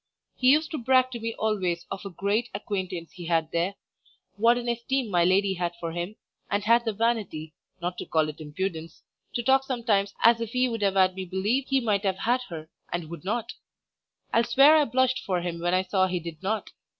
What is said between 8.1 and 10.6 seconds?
it impudence) to talk sometimes as if